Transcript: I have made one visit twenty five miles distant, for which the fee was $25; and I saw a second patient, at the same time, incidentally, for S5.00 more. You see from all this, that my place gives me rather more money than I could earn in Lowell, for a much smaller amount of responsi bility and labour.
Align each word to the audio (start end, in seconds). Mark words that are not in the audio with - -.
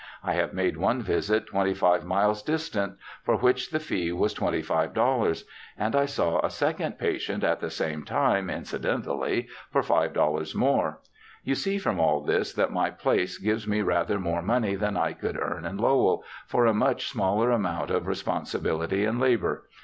I 0.23 0.33
have 0.33 0.51
made 0.51 0.77
one 0.77 1.03
visit 1.03 1.45
twenty 1.45 1.75
five 1.75 2.03
miles 2.03 2.41
distant, 2.41 2.95
for 3.21 3.35
which 3.37 3.69
the 3.69 3.79
fee 3.79 4.11
was 4.11 4.33
$25; 4.33 5.43
and 5.77 5.95
I 5.95 6.07
saw 6.07 6.39
a 6.43 6.49
second 6.49 6.97
patient, 6.97 7.43
at 7.43 7.59
the 7.59 7.69
same 7.69 8.03
time, 8.03 8.49
incidentally, 8.49 9.47
for 9.69 9.83
S5.00 9.83 10.55
more. 10.55 11.01
You 11.43 11.53
see 11.53 11.77
from 11.77 11.99
all 11.99 12.23
this, 12.23 12.51
that 12.53 12.71
my 12.73 12.89
place 12.89 13.37
gives 13.37 13.67
me 13.67 13.83
rather 13.83 14.19
more 14.19 14.41
money 14.41 14.73
than 14.73 14.97
I 14.97 15.13
could 15.13 15.37
earn 15.39 15.65
in 15.65 15.77
Lowell, 15.77 16.23
for 16.47 16.65
a 16.65 16.73
much 16.73 17.07
smaller 17.07 17.51
amount 17.51 17.91
of 17.91 18.05
responsi 18.05 18.59
bility 18.59 19.07
and 19.07 19.19
labour. 19.19 19.67